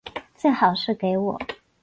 [0.35, 1.39] 最好是给我